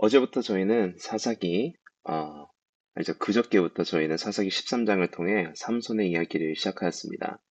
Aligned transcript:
어제부터 0.00 0.42
저희는 0.42 0.94
사사기, 0.98 1.74
어, 2.04 2.46
이제 3.00 3.12
그저께부터 3.18 3.82
저희는 3.82 4.16
사사기 4.16 4.48
13장을 4.48 5.10
통해 5.12 5.52
삼손의 5.56 6.10
이야기를 6.10 6.54
시작하였습니다. 6.54 7.42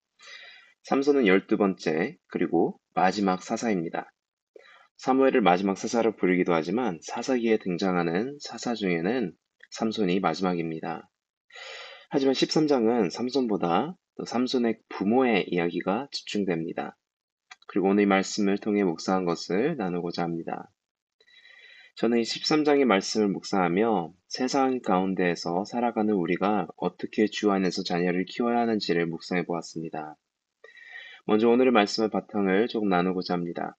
삼손은 0.84 1.24
12번째, 1.24 2.16
그리고 2.28 2.78
마지막 2.94 3.42
사사입니다. 3.42 4.12
사무엘을 4.98 5.40
마지막 5.40 5.76
사사로 5.76 6.14
부르기도 6.14 6.54
하지만 6.54 7.00
사사기에 7.02 7.58
등장하는 7.58 8.38
사사 8.40 8.74
중에는 8.74 9.32
삼손이 9.72 10.20
마지막입니다. 10.20 11.10
하지만 12.10 12.32
13장은 12.32 13.10
삼손보다 13.10 13.96
또 14.16 14.24
삼손의 14.24 14.78
부모의 14.88 15.46
이야기가 15.48 16.08
집중됩니다. 16.12 16.96
그리고 17.66 17.88
오늘 17.88 18.04
이 18.04 18.06
말씀을 18.06 18.58
통해 18.58 18.84
묵상한 18.84 19.24
것을 19.24 19.76
나누고자 19.76 20.22
합니다. 20.22 20.70
저는 21.96 22.18
이 22.18 22.22
13장의 22.22 22.84
말씀을 22.84 23.28
묵상하며 23.28 24.12
세상 24.28 24.80
가운데에서 24.82 25.64
살아가는 25.64 26.12
우리가 26.12 26.68
어떻게 26.76 27.26
주 27.26 27.50
안에서 27.50 27.82
자녀를 27.84 28.26
키워야 28.26 28.58
하는지를 28.58 29.06
묵상해 29.06 29.46
보았습니다. 29.46 30.14
먼저 31.24 31.48
오늘의 31.48 31.72
말씀의 31.72 32.10
바탕을 32.10 32.68
조금 32.68 32.90
나누고자 32.90 33.32
합니다. 33.32 33.78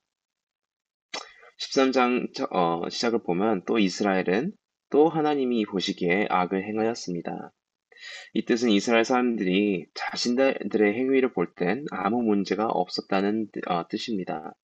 13장 1.59 2.51
어, 2.51 2.89
시작을 2.89 3.21
보면 3.21 3.61
또 3.67 3.77
이스라엘은 3.77 4.51
또 4.89 5.09
하나님이 5.09 5.65
보시기에 5.65 6.25
악을 6.31 6.65
행하였습니다. 6.65 7.51
이 8.33 8.45
뜻은 8.45 8.71
이스라엘 8.71 9.05
사람들이 9.05 9.85
자신들의 9.93 10.93
행위를 10.95 11.33
볼 11.33 11.53
땐 11.53 11.85
아무 11.91 12.23
문제가 12.23 12.65
없었다는 12.65 13.49
어, 13.67 13.87
뜻입니다. 13.87 14.55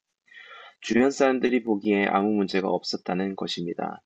주변 0.84 1.12
사람들이 1.12 1.64
보기에 1.64 2.08
아무 2.08 2.34
문제가 2.34 2.68
없었다는 2.68 3.38
것입니다. 3.38 4.04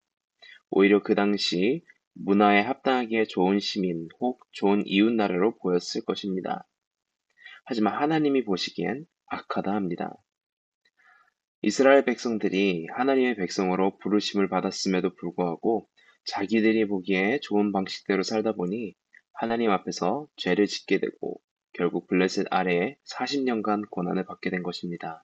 오히려 0.70 1.02
그 1.02 1.16
당시 1.16 1.84
문화에 2.14 2.62
합당하기에 2.62 3.26
좋은 3.26 3.58
시민 3.58 4.08
혹 4.20 4.46
좋은 4.52 4.84
이웃 4.86 5.12
나라로 5.12 5.58
보였을 5.58 6.06
것입니다. 6.06 6.68
하지만 7.66 8.00
하나님이 8.00 8.46
보시기엔 8.46 9.08
악하다 9.26 9.74
합니다. 9.74 10.14
이스라엘 11.64 12.06
백성들이 12.06 12.86
하나님의 12.96 13.38
백성으로 13.38 13.98
부르심을 13.98 14.48
받았음에도 14.48 15.16
불구하고 15.16 15.90
자기들이 16.28 16.88
보기에 16.88 17.40
좋은 17.42 17.72
방식대로 17.72 18.22
살다 18.22 18.52
보니 18.52 18.94
하나님 19.34 19.72
앞에서 19.72 20.28
죄를 20.36 20.68
짓게 20.68 21.00
되고 21.00 21.42
결국 21.74 22.06
블레셋 22.06 22.46
아래에 22.52 22.98
40년간 23.16 23.90
고난을 23.90 24.26
받게 24.28 24.52
된 24.52 24.62
것입니다. 24.62 25.24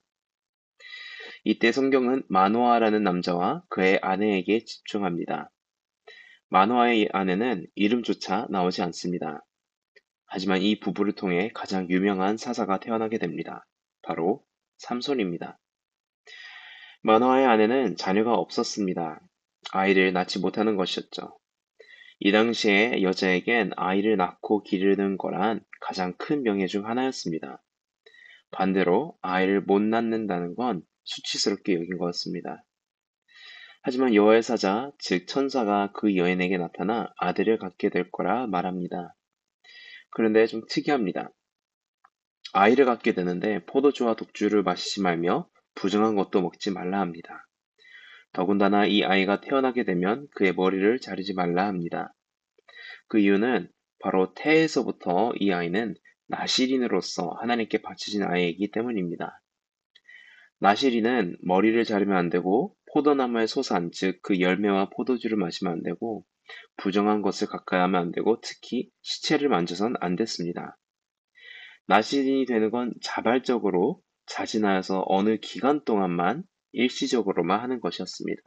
이때 1.46 1.74
성경은 1.74 2.24
마노아라는 2.30 3.04
남자와 3.04 3.64
그의 3.68 4.00
아내에게 4.02 4.64
집중합니다. 4.64 5.52
마노아의 6.48 7.10
아내는 7.12 7.68
이름조차 7.76 8.48
나오지 8.50 8.82
않습니다. 8.84 9.44
하지만 10.26 10.62
이 10.62 10.80
부부를 10.80 11.14
통해 11.14 11.52
가장 11.54 11.90
유명한 11.90 12.38
사사가 12.38 12.80
태어나게 12.80 13.18
됩니다. 13.18 13.66
바로 14.04 14.42
삼손입니다. 14.78 15.60
마노아의 17.02 17.46
아내는 17.46 17.98
자녀가 17.98 18.36
없었습니다. 18.36 19.20
아이를 19.74 20.14
낳지 20.14 20.40
못하는 20.40 20.78
것이었죠. 20.78 21.38
이 22.20 22.32
당시에 22.32 23.02
여자에겐 23.02 23.72
아이를 23.76 24.16
낳고 24.16 24.64
기르는 24.64 25.18
거란 25.18 25.60
가장 25.82 26.14
큰 26.18 26.44
명예 26.44 26.68
중 26.68 26.88
하나였습니다. 26.88 27.62
반대로 28.52 29.18
아이를 29.22 29.60
못 29.62 29.82
낳는다는 29.82 30.56
건 30.56 30.84
수치스럽게 31.04 31.74
여긴 31.76 31.98
것 31.98 32.06
같습니다. 32.06 32.64
하지만 33.82 34.16
여호와의 34.16 34.44
사자, 34.44 34.92
즉 35.00 35.28
천사가 35.28 35.92
그 35.94 36.16
여인에게 36.16 36.58
나타나 36.58 37.14
아들을 37.18 37.58
갖게 37.58 37.90
될 37.90 38.10
거라 38.12 38.48
말합니다. 38.48 39.14
그런데 40.12 40.46
좀 40.48 40.62
특이합니다. 40.70 41.32
아이를 42.54 42.86
갖게 42.86 43.14
되는데 43.14 43.66
포도주와 43.66 44.16
독주를 44.16 44.64
마시지 44.64 45.02
말며 45.02 45.50
부정한 45.76 46.16
것도 46.16 46.42
먹지 46.42 46.72
말라 46.72 47.00
합니다. 47.02 47.48
더군다나 48.32 48.86
이 48.86 49.04
아이가 49.04 49.42
태어나게 49.42 49.84
되면 49.84 50.28
그의 50.36 50.54
머리를 50.54 51.00
자르지 51.00 51.34
말라 51.34 51.68
합니다. 51.68 52.14
그 53.08 53.20
이유는 53.20 53.70
바로 54.00 54.34
태에서부터 54.34 55.34
이 55.40 55.52
아이는 55.52 55.96
나시린으로서 56.28 57.38
하나님께 57.42 57.82
바쳐진 57.82 58.24
아이이기 58.24 58.72
때문입니다. 58.72 59.43
나시리는 60.64 61.36
머리를 61.42 61.84
자르면 61.84 62.16
안 62.16 62.30
되고 62.30 62.74
포도나무의 62.94 63.50
소산, 63.50 63.92
즉 63.92 64.22
그 64.22 64.40
열매와 64.40 64.92
포도주를 64.92 65.36
마시면 65.36 65.74
안 65.74 65.84
되고 65.84 66.24
부정한 66.78 67.22
것을 67.22 67.48
가까이 67.48 67.82
하면 67.82 68.02
안 68.02 68.12
되고 68.14 68.40
특히 68.40 68.90
시체를 69.02 69.50
만져선 69.50 69.96
안 70.00 70.16
됐습니다. 70.16 70.78
나시린이 71.88 72.46
되는 72.46 72.72
건 72.72 72.94
자발적으로 73.02 74.00
자진하여서 74.26 75.04
어느 75.08 75.38
기간 75.42 75.84
동안만 75.84 76.44
일시적으로만 76.72 77.60
하는 77.60 77.82
것이었습니다. 77.82 78.42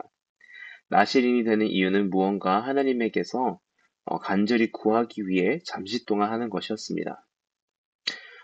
나시린이 0.88 1.44
되는 1.44 1.66
이유는 1.66 2.08
무언가 2.08 2.60
하나님에게서 2.62 3.60
어, 4.06 4.18
간절히 4.20 4.72
구하기 4.72 5.28
위해 5.28 5.58
잠시 5.66 6.06
동안 6.06 6.32
하는 6.32 6.48
것이었습니다. 6.48 7.26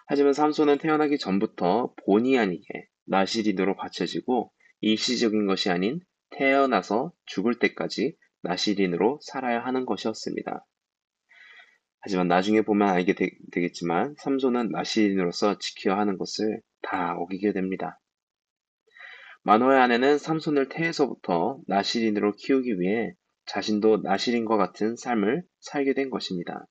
하지만 0.09 0.34
삼손은 0.34 0.77
태어나기 0.77 1.16
전부터 1.16 1.94
본의 2.04 2.39
아니게 2.39 2.91
나시린으로 3.06 3.76
받쳐지고 3.76 4.52
일시적인 4.80 5.46
것이 5.46 5.70
아닌 5.70 6.00
태어나서 6.30 7.12
죽을 7.26 7.58
때까지 7.58 8.16
나시린으로 8.42 9.20
살아야 9.22 9.60
하는 9.60 9.86
것이었습니다. 9.86 10.66
하지만 12.00 12.26
나중에 12.26 12.62
보면 12.62 12.88
알게 12.88 13.14
되, 13.14 13.30
겠지만 13.52 14.14
삼손은 14.18 14.70
나시린으로서 14.70 15.58
지켜야 15.58 15.98
하는 15.98 16.18
것을 16.18 16.60
다 16.82 17.14
어기게 17.16 17.52
됩니다. 17.52 18.00
만호의 19.44 19.80
아내는 19.80 20.18
삼손을 20.18 20.68
태에서부터 20.68 21.60
나시린으로 21.66 22.32
키우기 22.32 22.80
위해 22.80 23.14
자신도 23.46 23.98
나시린과 24.02 24.56
같은 24.56 24.96
삶을 24.96 25.42
살게 25.60 25.94
된 25.94 26.10
것입니다. 26.10 26.66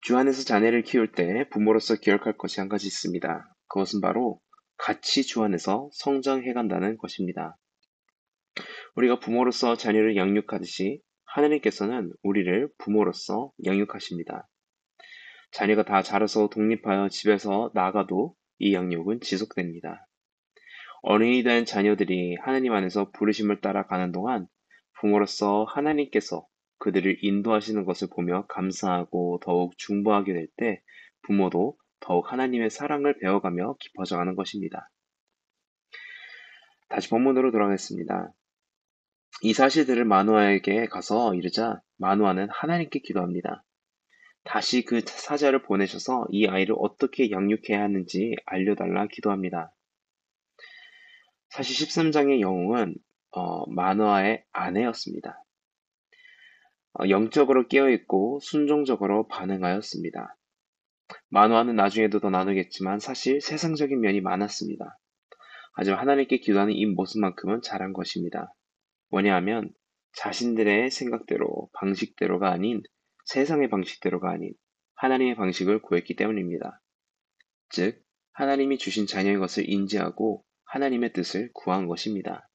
주 0.00 0.16
안에서 0.16 0.44
자녀를 0.44 0.82
키울 0.82 1.12
때 1.12 1.48
부모로서 1.50 1.96
기억할 1.96 2.36
것이 2.36 2.60
한 2.60 2.68
가지 2.68 2.86
있습니다. 2.86 3.54
그것은 3.68 4.00
바로 4.00 4.40
같이 4.76 5.24
주 5.24 5.42
안에서 5.42 5.90
성장해 5.92 6.52
간다는 6.52 6.96
것입니다. 6.96 7.56
우리가 8.96 9.18
부모로서 9.18 9.76
자녀를 9.76 10.16
양육하듯이 10.16 11.00
하나님께서는 11.24 12.12
우리를 12.22 12.68
부모로서 12.78 13.52
양육하십니다. 13.64 14.48
자녀가 15.50 15.84
다 15.84 16.02
자라서 16.02 16.48
독립하여 16.48 17.08
집에서 17.08 17.70
나가도 17.74 18.34
이 18.58 18.74
양육은 18.74 19.20
지속됩니다. 19.20 20.06
어린이 21.02 21.42
된 21.42 21.64
자녀들이 21.64 22.36
하나님 22.40 22.72
안에서 22.72 23.10
부르심을 23.12 23.60
따라 23.60 23.86
가는 23.86 24.10
동안 24.12 24.46
부모로서 25.00 25.64
하나님께서 25.64 26.46
그들을 26.78 27.18
인도하시는 27.22 27.84
것을 27.84 28.08
보며 28.14 28.46
감사하고 28.46 29.40
더욱 29.42 29.76
중보하게 29.78 30.32
될 30.32 30.48
때 30.56 30.82
부모도 31.22 31.76
더욱 32.00 32.32
하나님의 32.32 32.70
사랑을 32.70 33.18
배워가며 33.18 33.76
깊어져가는 33.80 34.34
것입니다. 34.34 34.90
다시 36.88 37.10
본문으로 37.10 37.50
돌아가겠습니다. 37.50 38.32
이 39.42 39.52
사실들을 39.52 40.04
마누아에게 40.04 40.86
가서 40.86 41.34
이르자 41.34 41.80
마누아는 41.98 42.48
하나님께 42.50 43.00
기도합니다. 43.00 43.64
다시 44.44 44.84
그 44.84 45.00
사자를 45.00 45.62
보내셔서 45.62 46.26
이 46.30 46.46
아이를 46.46 46.74
어떻게 46.78 47.30
양육해야 47.30 47.82
하는지 47.82 48.34
알려달라 48.46 49.06
기도합니다. 49.06 49.74
사실 51.50 51.86
13장의 51.86 52.40
영웅은 52.40 52.94
어, 53.32 53.70
마누아의 53.70 54.44
아내였습니다. 54.52 55.44
어, 56.94 57.08
영적으로 57.10 57.68
깨어있고 57.68 58.40
순종적으로 58.40 59.28
반응하였습니다. 59.28 60.37
만화는 61.30 61.76
나중에도 61.76 62.20
더 62.20 62.30
나누겠지만 62.30 63.00
사실 63.00 63.40
세상적인 63.40 64.00
면이 64.00 64.20
많았습니다. 64.20 64.98
하지만 65.74 66.00
하나님께 66.00 66.38
기도하는 66.38 66.72
이 66.74 66.86
모습만큼은 66.86 67.62
잘한 67.62 67.92
것입니다. 67.92 68.52
뭐냐하면 69.10 69.72
자신들의 70.12 70.90
생각대로, 70.90 71.68
방식대로가 71.74 72.50
아닌 72.50 72.82
세상의 73.26 73.68
방식대로가 73.68 74.30
아닌 74.30 74.54
하나님의 74.96 75.36
방식을 75.36 75.82
구했기 75.82 76.16
때문입니다. 76.16 76.82
즉, 77.70 78.02
하나님이 78.32 78.78
주신 78.78 79.06
자녀의 79.06 79.38
것을 79.38 79.68
인지하고 79.68 80.44
하나님의 80.64 81.12
뜻을 81.12 81.50
구한 81.54 81.86
것입니다. 81.86 82.48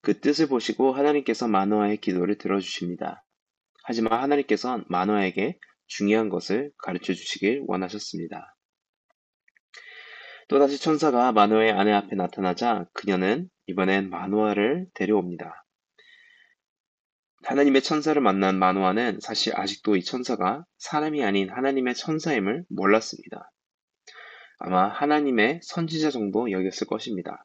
그 0.00 0.20
뜻을 0.20 0.48
보시고 0.48 0.92
하나님께서 0.92 1.48
마노아의 1.48 1.98
기도를 1.98 2.38
들어주십니다. 2.38 3.24
하지만 3.84 4.22
하나님께서는 4.22 4.84
마노아에게 4.88 5.58
중요한 5.86 6.28
것을 6.28 6.72
가르쳐 6.78 7.12
주시길 7.14 7.64
원하셨습니다. 7.66 8.56
또다시 10.48 10.80
천사가 10.80 11.32
마노의 11.32 11.72
아내 11.72 11.92
앞에 11.92 12.16
나타나자 12.16 12.86
그녀는 12.92 13.48
이번엔 13.66 14.10
마누아를 14.10 14.86
데려옵니다. 14.94 15.64
하나님의 17.44 17.82
천사를 17.82 18.20
만난 18.20 18.58
마누아는 18.58 19.20
사실 19.20 19.52
아직도 19.54 19.96
이 19.96 20.04
천사가 20.04 20.64
사람이 20.78 21.22
아닌 21.24 21.50
하나님의 21.50 21.94
천사임을 21.94 22.64
몰랐습니다. 22.68 23.50
아마 24.58 24.88
하나님의 24.88 25.60
선지자 25.62 26.10
정도 26.10 26.50
여겼을 26.50 26.86
것입니다. 26.86 27.44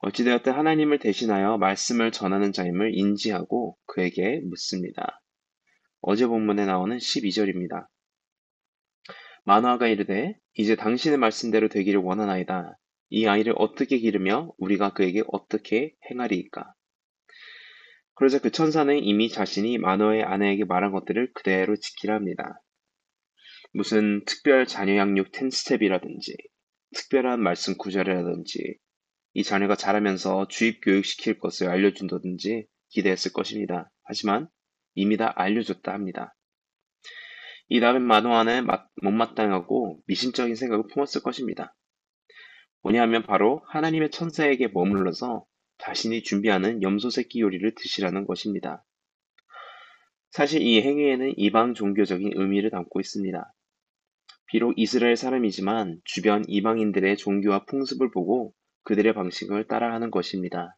어찌되었든 0.00 0.52
하나님을 0.52 0.98
대신하여 0.98 1.58
말씀을 1.58 2.12
전하는 2.12 2.52
자임을 2.52 2.94
인지하고 2.94 3.76
그에게 3.86 4.40
묻습니다. 4.44 5.21
어제 6.02 6.26
본문에 6.26 6.66
나오는 6.66 6.96
12절입니다. 6.96 7.86
만화가 9.44 9.86
이르되 9.86 10.36
이제 10.54 10.74
당신의 10.74 11.16
말씀대로 11.18 11.68
되기를 11.68 12.00
원하나이다. 12.00 12.76
이 13.10 13.26
아이를 13.26 13.54
어떻게 13.56 13.98
기르며 13.98 14.52
우리가 14.58 14.94
그에게 14.94 15.22
어떻게 15.28 15.94
행하리이까? 16.10 16.74
그러자 18.14 18.40
그 18.40 18.50
천사는 18.50 18.98
이미 18.98 19.28
자신이 19.28 19.78
만화의 19.78 20.24
아내에게 20.24 20.64
말한 20.64 20.90
것들을 20.90 21.32
그대로 21.34 21.76
지키라 21.76 22.16
합니다. 22.16 22.60
무슨 23.72 24.24
특별 24.24 24.66
자녀 24.66 24.96
양육 24.96 25.30
10스텝이라든지 25.30 26.34
특별한 26.94 27.40
말씀 27.40 27.76
구절이라든지 27.76 28.76
이 29.34 29.42
자녀가 29.44 29.76
자라면서 29.76 30.48
주입 30.48 30.80
교육시킬 30.82 31.38
것을 31.38 31.68
알려준다든지 31.68 32.66
기대했을 32.88 33.32
것입니다. 33.32 33.90
하지만 34.02 34.48
이미 34.94 35.16
다 35.16 35.32
알려줬다 35.36 35.92
합니다. 35.92 36.34
이 37.68 37.80
다음에 37.80 38.00
마노아는 38.00 38.66
못마땅하고 39.02 40.00
미신적인 40.06 40.54
생각을 40.54 40.86
품었을 40.88 41.22
것입니다. 41.22 41.74
뭐냐하면 42.82 43.22
바로 43.22 43.62
하나님의 43.68 44.10
천사에게 44.10 44.68
머물러서 44.68 45.46
자신이 45.78 46.22
준비하는 46.22 46.82
염소 46.82 47.10
새끼 47.10 47.40
요리를 47.40 47.74
드시라는 47.74 48.26
것입니다. 48.26 48.84
사실 50.30 50.62
이 50.62 50.82
행위에는 50.82 51.34
이방 51.36 51.74
종교적인 51.74 52.32
의미를 52.34 52.70
담고 52.70 53.00
있습니다. 53.00 53.52
비록 54.46 54.74
이스라엘 54.76 55.16
사람이지만 55.16 56.00
주변 56.04 56.44
이방인들의 56.46 57.16
종교와 57.16 57.64
풍습을 57.64 58.10
보고 58.10 58.52
그들의 58.84 59.14
방식을 59.14 59.66
따라하는 59.66 60.10
것입니다. 60.10 60.76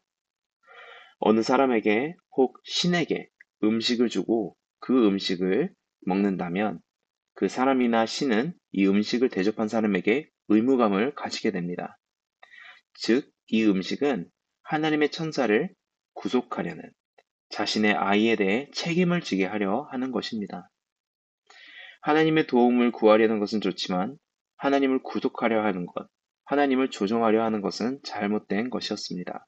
어느 1.19 1.41
사람에게 1.41 2.15
혹 2.37 2.57
신에게 2.63 3.29
음식을 3.65 4.09
주고 4.09 4.55
그 4.79 5.07
음식을 5.07 5.73
먹는다면 6.05 6.79
그 7.33 7.47
사람이나 7.47 8.05
신은 8.05 8.53
이 8.71 8.87
음식을 8.87 9.29
대접한 9.29 9.67
사람에게 9.67 10.29
의무감을 10.47 11.15
가지게 11.15 11.51
됩니다. 11.51 11.97
즉, 12.93 13.29
이 13.47 13.63
음식은 13.65 14.29
하나님의 14.63 15.11
천사를 15.11 15.69
구속하려는 16.13 16.81
자신의 17.49 17.93
아이에 17.93 18.35
대해 18.35 18.69
책임을 18.73 19.21
지게 19.21 19.45
하려 19.45 19.87
하는 19.91 20.11
것입니다. 20.11 20.69
하나님의 22.01 22.47
도움을 22.47 22.91
구하려는 22.91 23.39
것은 23.39 23.61
좋지만 23.61 24.17
하나님을 24.57 25.03
구속하려 25.03 25.63
하는 25.63 25.85
것, 25.85 26.07
하나님을 26.45 26.89
조종하려 26.89 27.43
하는 27.43 27.61
것은 27.61 27.99
잘못된 28.03 28.69
것이었습니다. 28.69 29.45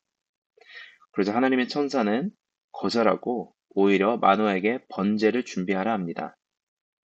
그러자 1.11 1.35
하나님의 1.35 1.67
천사는 1.67 2.29
거절하고 2.71 3.53
오히려 3.79 4.17
마노에게 4.17 4.85
번제를 4.89 5.45
준비하라 5.45 5.93
합니다. 5.93 6.35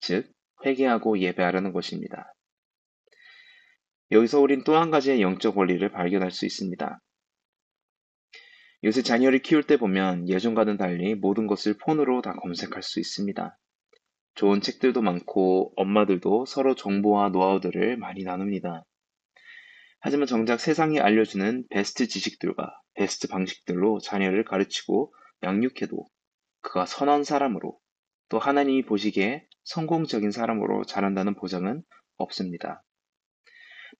즉, 0.01 0.29
회개하고 0.65 1.19
예배하라는 1.19 1.71
것입니다. 1.71 2.33
여기서 4.11 4.41
우린 4.41 4.65
또 4.65 4.75
한 4.75 4.91
가지의 4.91 5.21
영적 5.21 5.57
원리를 5.57 5.89
발견할 5.89 6.29
수 6.29 6.45
있습니다. 6.45 6.99
요새 8.83 9.01
자녀를 9.01 9.39
키울 9.39 9.63
때 9.63 9.77
보면 9.77 10.27
예전과는 10.27 10.75
달리 10.75 11.15
모든 11.15 11.47
것을 11.47 11.77
폰으로 11.77 12.21
다 12.21 12.33
검색할 12.33 12.83
수 12.83 12.99
있습니다. 12.99 13.57
좋은 14.35 14.59
책들도 14.59 15.01
많고 15.01 15.71
엄마들도 15.77 16.47
서로 16.47 16.75
정보와 16.75 17.29
노하우들을 17.29 17.95
많이 17.95 18.23
나눕니다. 18.23 18.83
하지만 20.01 20.27
정작 20.27 20.59
세상이 20.59 20.99
알려주는 20.99 21.67
베스트 21.69 22.09
지식들과 22.09 22.73
베스트 22.93 23.29
방식들로 23.29 23.99
자녀를 23.99 24.43
가르치고 24.43 25.13
양육해도 25.43 26.05
그가 26.61 26.85
선한 26.85 27.23
사람으로 27.23 27.79
또 28.29 28.39
하나님이 28.39 28.83
보시기에 28.83 29.47
성공적인 29.63 30.31
사람으로 30.31 30.85
자란다는 30.85 31.35
보장은 31.35 31.83
없습니다. 32.17 32.83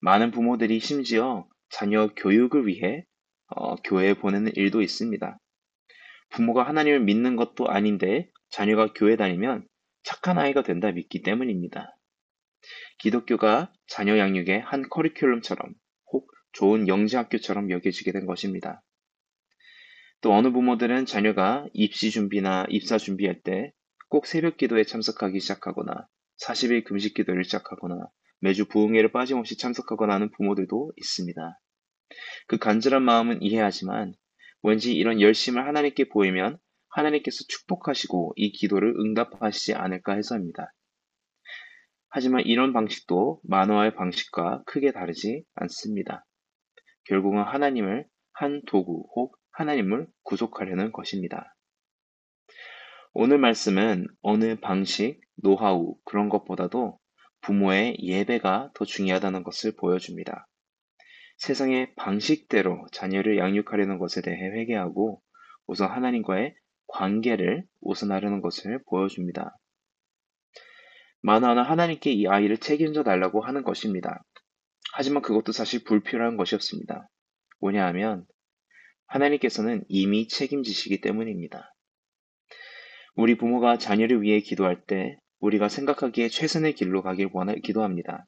많은 0.00 0.30
부모들이 0.30 0.80
심지어 0.80 1.46
자녀 1.70 2.08
교육을 2.14 2.66
위해 2.66 3.04
어, 3.48 3.76
교회에 3.76 4.14
보내는 4.14 4.52
일도 4.54 4.82
있습니다. 4.82 5.38
부모가 6.30 6.64
하나님을 6.64 7.00
믿는 7.00 7.36
것도 7.36 7.68
아닌데 7.68 8.30
자녀가 8.50 8.92
교회 8.92 9.16
다니면 9.16 9.66
착한 10.02 10.38
아이가 10.38 10.62
된다 10.62 10.90
믿기 10.90 11.22
때문입니다. 11.22 11.96
기독교가 12.98 13.72
자녀 13.86 14.18
양육의 14.18 14.60
한 14.60 14.82
커리큘럼처럼 14.88 15.74
혹 16.12 16.30
좋은 16.52 16.88
영재학교처럼 16.88 17.70
여겨지게 17.70 18.12
된 18.12 18.26
것입니다. 18.26 18.82
또 20.20 20.32
어느 20.34 20.50
부모들은 20.50 21.06
자녀가 21.06 21.66
입시 21.72 22.10
준비나 22.10 22.66
입사 22.68 22.98
준비할 22.98 23.40
때 23.42 23.72
꼭 24.10 24.26
새벽 24.26 24.56
기도에 24.56 24.84
참석하기 24.84 25.38
시작하거나 25.38 26.08
40일 26.42 26.84
금식 26.84 27.12
기도를 27.12 27.44
시작하거나 27.44 28.08
매주 28.40 28.66
부흥회를 28.66 29.12
빠짐없이 29.12 29.58
참석하거나 29.58 30.14
하는 30.14 30.30
부모들도 30.30 30.92
있습니다. 30.96 31.60
그 32.46 32.56
간절한 32.56 33.02
마음은 33.02 33.42
이해하지만 33.42 34.14
왠지 34.62 34.94
이런 34.94 35.20
열심을 35.20 35.66
하나님께 35.66 36.08
보이면 36.08 36.58
하나님께서 36.88 37.44
축복하시고 37.48 38.32
이 38.36 38.50
기도를 38.52 38.94
응답하시지 38.98 39.74
않을까 39.74 40.14
해서입니다. 40.14 40.72
하지만 42.08 42.40
이런 42.46 42.72
방식도 42.72 43.42
만화의 43.44 43.94
방식과 43.94 44.62
크게 44.64 44.92
다르지 44.92 45.44
않습니다. 45.54 46.24
결국은 47.04 47.42
하나님을 47.42 48.06
한 48.32 48.62
도구 48.66 49.06
혹 49.14 49.36
하나님을 49.58 50.06
구속하려는 50.22 50.92
것입니다. 50.92 51.56
오늘 53.12 53.38
말씀은 53.38 54.06
어느 54.22 54.60
방식, 54.60 55.20
노하우, 55.34 55.96
그런 56.04 56.28
것보다도 56.28 56.98
부모의 57.40 57.96
예배가 58.00 58.70
더 58.74 58.84
중요하다는 58.84 59.42
것을 59.42 59.74
보여줍니다. 59.76 60.46
세상의 61.38 61.94
방식대로 61.96 62.86
자녀를 62.92 63.38
양육하려는 63.38 63.98
것에 63.98 64.22
대해 64.22 64.36
회개하고 64.36 65.20
우선 65.66 65.90
하나님과의 65.90 66.54
관계를 66.86 67.64
우선하려는 67.80 68.40
것을 68.40 68.82
보여줍니다. 68.86 69.56
만화는 71.22 71.64
하나님께 71.64 72.12
이 72.12 72.28
아이를 72.28 72.58
책임져 72.58 73.02
달라고 73.02 73.40
하는 73.40 73.64
것입니다. 73.64 74.22
하지만 74.92 75.22
그것도 75.22 75.50
사실 75.50 75.82
불필요한 75.82 76.36
것이었습니다. 76.36 77.08
뭐냐 77.60 77.84
하면 77.88 78.24
하나님께서는 79.08 79.84
이미 79.88 80.28
책임지시기 80.28 81.00
때문입니다. 81.00 81.74
우리 83.14 83.36
부모가 83.36 83.78
자녀를 83.78 84.22
위해 84.22 84.40
기도할 84.40 84.84
때 84.84 85.16
우리가 85.40 85.68
생각하기에 85.68 86.28
최선의 86.28 86.74
길로 86.74 87.02
가길 87.02 87.30
원하 87.32 87.54
기도합니다. 87.54 88.26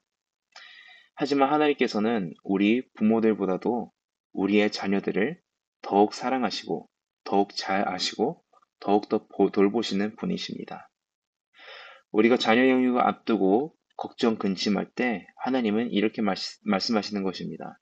하지만 1.14 1.52
하나님께서는 1.52 2.32
우리 2.42 2.88
부모들보다도 2.94 3.92
우리의 4.32 4.70
자녀들을 4.72 5.40
더욱 5.82 6.14
사랑하시고 6.14 6.88
더욱 7.24 7.54
잘 7.54 7.88
아시고 7.88 8.42
더욱더 8.80 9.26
돌보시는 9.52 10.16
분이십니다. 10.16 10.90
우리가 12.10 12.36
자녀 12.36 12.68
영육을 12.68 13.00
앞두고 13.02 13.74
걱정 13.96 14.36
근심할 14.36 14.90
때 14.94 15.26
하나님은 15.44 15.90
이렇게 15.90 16.22
말씀하시는 16.64 17.22
것입니다. 17.22 17.78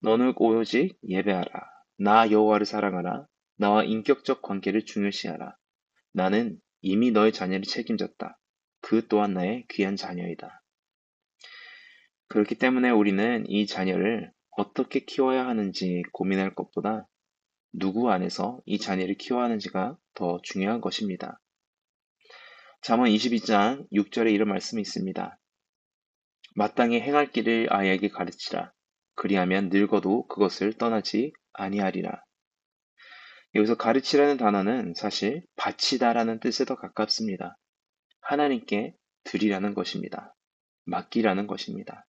너는 0.00 0.34
오직 0.36 0.98
예배하라. 1.08 1.77
나 1.98 2.30
여호와를 2.30 2.64
사랑하라. 2.64 3.26
나와 3.56 3.82
인격적 3.82 4.40
관계를 4.40 4.84
중요시하라. 4.84 5.56
나는 6.12 6.60
이미 6.80 7.10
너의 7.10 7.32
자녀를 7.32 7.64
책임졌다. 7.64 8.38
그 8.80 9.08
또한 9.08 9.34
나의 9.34 9.66
귀한 9.68 9.96
자녀이다. 9.96 10.62
그렇기 12.28 12.54
때문에 12.54 12.90
우리는 12.90 13.44
이 13.48 13.66
자녀를 13.66 14.32
어떻게 14.50 15.00
키워야 15.00 15.46
하는지 15.46 16.02
고민할 16.12 16.54
것보다 16.54 17.08
누구 17.72 18.10
안에서 18.10 18.60
이 18.64 18.78
자녀를 18.78 19.16
키워야 19.16 19.44
하는지가 19.44 19.98
더 20.14 20.38
중요한 20.44 20.80
것입니다. 20.80 21.40
잠언 22.80 23.08
22장 23.08 23.90
6절에 23.90 24.32
이런 24.32 24.48
말씀이 24.48 24.80
있습니다. 24.80 25.36
마땅히 26.54 27.00
행할 27.00 27.32
길을 27.32 27.72
아이에게 27.72 28.08
가르치라. 28.08 28.72
그리하면 29.16 29.68
늙어도 29.68 30.28
그것을 30.28 30.74
떠나지 30.74 31.32
아니하리라. 31.60 32.22
여기서 33.54 33.76
가르치라는 33.76 34.36
단어는 34.36 34.94
사실 34.94 35.42
바치다라는 35.56 36.40
뜻에 36.40 36.64
더 36.64 36.76
가깝습니다. 36.76 37.58
하나님께 38.20 38.94
드리라는 39.24 39.74
것입니다. 39.74 40.34
맡기라는 40.84 41.46
것입니다. 41.46 42.06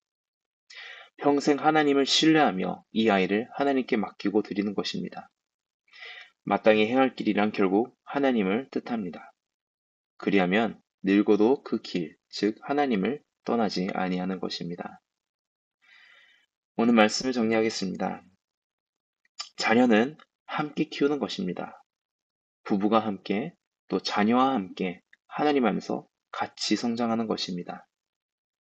평생 1.17 1.59
하나님을 1.59 2.05
신뢰하며 2.05 2.83
이 2.91 3.09
아이를 3.09 3.49
하나님께 3.53 3.97
맡기고 3.97 4.41
드리는 4.41 4.73
것입니다. 4.73 5.29
마땅히 6.43 6.87
행할 6.87 7.15
길이란 7.15 7.51
결국 7.51 7.95
하나님을 8.05 8.69
뜻합니다. 8.71 9.33
그리하면 10.17 10.81
늙어도 11.03 11.63
그 11.63 11.81
길, 11.81 12.15
즉 12.29 12.57
하나님을 12.61 13.21
떠나지 13.45 13.89
아니하는 13.93 14.39
것입니다. 14.39 15.01
오늘 16.75 16.93
말씀을 16.93 17.33
정리하겠습니다. 17.33 18.23
자녀는 19.59 20.15
함께 20.45 20.85
키우는 20.85 21.19
것입니다. 21.19 21.83
부부가 22.63 22.99
함께 22.99 23.53
또 23.89 23.99
자녀와 23.99 24.53
함께 24.53 25.01
하나님 25.27 25.65
안에서 25.65 26.07
같이 26.31 26.77
성장하는 26.77 27.27
것입니다. 27.27 27.85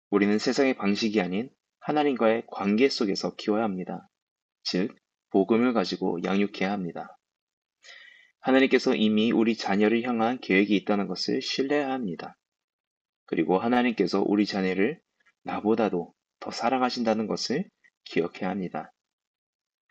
우리는 0.09 0.39
세상의 0.39 0.75
방식이 0.75 1.21
아닌 1.21 1.51
하나님과의 1.81 2.45
관계 2.51 2.89
속에서 2.89 3.37
키워야 3.37 3.63
합니다. 3.63 4.09
즉, 4.63 4.97
복음을 5.31 5.75
가지고 5.75 6.19
양육해야 6.25 6.73
합니다. 6.73 7.19
하나님께서 8.41 8.95
이미 8.95 9.33
우리 9.33 9.57
자녀를 9.57 10.03
향한 10.05 10.41
계획이 10.41 10.75
있다는 10.77 11.09
것을 11.09 11.43
신뢰해야 11.43 11.91
합니다. 11.91 12.39
그리고 13.27 13.59
하나님께서 13.59 14.23
우리 14.23 14.47
자녀를 14.47 14.99
나보다도 15.43 16.15
더 16.41 16.51
사랑하신다는 16.51 17.27
것을 17.27 17.69
기억해야 18.05 18.49
합니다. 18.49 18.93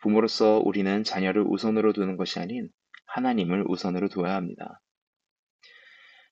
부모로서 0.00 0.60
우리는 0.64 1.04
자녀를 1.04 1.44
우선으로 1.46 1.92
두는 1.92 2.16
것이 2.16 2.38
아닌 2.38 2.70
하나님을 3.06 3.64
우선으로 3.68 4.08
두어야 4.08 4.34
합니다. 4.34 4.80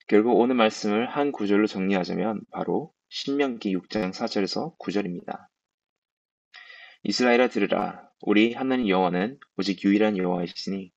결국 0.07 0.39
오늘 0.39 0.55
말씀을 0.55 1.07
한 1.07 1.33
구절로 1.33 1.67
정리하자면 1.67 2.41
바로 2.51 2.93
신명기 3.11 3.77
6장 3.77 4.13
4절에서 4.13 4.79
9절입니다. 4.79 5.49
이스라엘아 7.03 7.49
들으라 7.49 8.09
우리 8.23 8.55
하나님 8.55 8.89
여호와는 8.89 9.39
오직 9.57 9.85
유일한 9.85 10.17
여호와이시니 10.17 10.91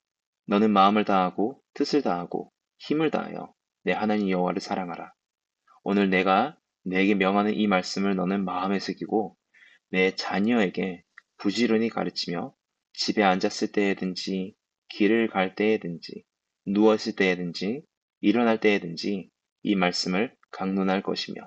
너는 0.47 0.71
마음을 0.71 1.05
다하고 1.05 1.61
뜻을 1.73 2.01
다하고 2.01 2.51
힘을 2.79 3.11
다하여 3.11 3.53
내 3.83 3.91
하나님 3.91 4.29
여호와를 4.29 4.61
사랑하라. 4.61 5.13
오늘 5.83 6.09
내가 6.09 6.57
내게 6.83 7.13
명하는 7.13 7.53
이 7.53 7.67
말씀을 7.67 8.15
너는 8.15 8.45
마음에 8.45 8.79
새기고 8.79 9.35
내 9.89 10.15
자녀에게 10.15 11.03
부지런히 11.37 11.89
가르치며 11.89 12.53
집에 12.93 13.23
앉았을 13.23 13.71
때에든지 13.71 14.55
길을 14.89 15.29
갈 15.29 15.55
때에든지 15.55 16.23
누웠을 16.67 17.15
때에든지 17.15 17.83
일어날 18.21 18.59
때에든지 18.59 19.29
이 19.63 19.75
말씀을 19.75 20.35
강론할 20.51 21.01
것이며 21.01 21.41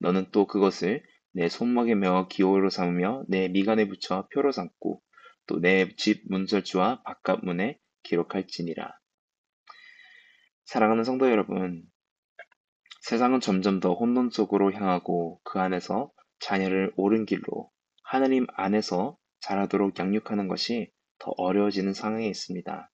너는 0.00 0.30
또 0.32 0.46
그것을 0.46 1.02
내 1.32 1.48
손목에 1.48 1.94
메어 1.94 2.28
기호로 2.28 2.70
삼으며 2.70 3.24
내 3.28 3.48
미간에 3.48 3.88
붙여 3.88 4.28
표로 4.32 4.52
삼고 4.52 5.02
또 5.46 5.60
내 5.60 5.88
집 5.96 6.22
문설주와 6.28 7.02
바깥 7.02 7.44
문에 7.44 7.78
기록할지니라. 8.04 8.98
사랑하는 10.64 11.04
성도 11.04 11.30
여러분, 11.30 11.84
세상은 13.02 13.40
점점 13.40 13.80
더 13.80 13.94
혼돈 13.94 14.30
속으로 14.30 14.72
향하고 14.72 15.40
그 15.44 15.58
안에서 15.58 16.12
자녀를 16.40 16.92
옳은 16.96 17.26
길로 17.26 17.70
하나님 18.04 18.46
안에서 18.54 19.16
자라도록 19.42 19.98
양육하는 19.98 20.48
것이 20.48 20.90
더 21.18 21.32
어려워지는 21.36 21.92
상황에 21.92 22.26
있습니다. 22.26 22.90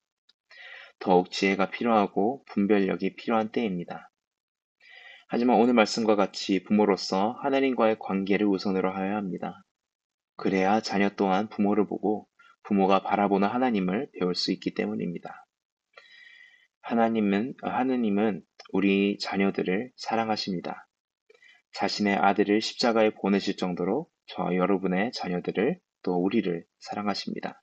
더욱 0.98 1.30
지혜가 1.30 1.70
필요하고 1.70 2.44
분별력이 2.46 3.14
필요한 3.16 3.50
때입니다. 3.50 4.10
하지만 5.28 5.60
오늘 5.60 5.74
말씀과 5.74 6.16
같이 6.16 6.62
부모로서 6.64 7.32
하나님과의 7.42 7.98
관계를 8.00 8.46
우선으로 8.46 8.92
하여야 8.92 9.16
합니다. 9.16 9.62
그래야 10.36 10.80
자녀 10.80 11.10
또한 11.10 11.48
부모를 11.48 11.86
보고 11.86 12.26
부모가 12.62 13.02
바라보는 13.02 13.48
하나님을 13.48 14.10
배울 14.18 14.34
수 14.34 14.52
있기 14.52 14.74
때문입니다. 14.74 15.46
하나님은, 16.80 17.54
하느님은 17.62 18.42
우리 18.72 19.18
자녀들을 19.18 19.92
사랑하십니다. 19.96 20.88
자신의 21.72 22.16
아들을 22.16 22.60
십자가에 22.60 23.10
보내실 23.10 23.56
정도로 23.56 24.08
저와 24.26 24.54
여러분의 24.54 25.12
자녀들을 25.12 25.78
또 26.02 26.22
우리를 26.22 26.64
사랑하십니다. 26.78 27.62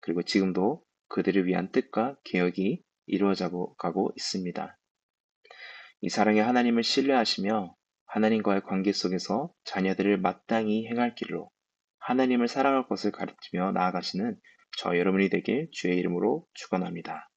그리고 0.00 0.22
지금도 0.22 0.84
그들을 1.08 1.46
위한 1.46 1.70
뜻과 1.70 2.16
계획이 2.24 2.82
이루어져 3.06 3.50
가고 3.78 4.12
있습니다. 4.16 4.78
이 6.00 6.08
사랑의 6.08 6.42
하나님을 6.42 6.82
신뢰하시며 6.82 7.74
하나님과의 8.06 8.62
관계 8.62 8.92
속에서 8.92 9.52
자녀들을 9.64 10.18
마땅히 10.18 10.86
행할 10.88 11.14
길로 11.14 11.50
하나님을 11.98 12.48
사랑할 12.48 12.86
것을 12.86 13.10
가르치며 13.10 13.72
나아가시는 13.72 14.38
저 14.78 14.96
여러분이 14.96 15.30
되길 15.30 15.68
주의 15.72 15.96
이름으로 15.98 16.46
축원합니다. 16.54 17.30